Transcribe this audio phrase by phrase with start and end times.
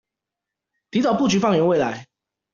[0.89, 2.07] 提早布局放眼未來